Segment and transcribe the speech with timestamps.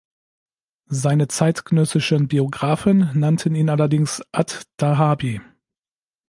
[0.89, 5.41] Seine zeitgenössischen Biographen nannten ihn allerdings adh-Dhahabi.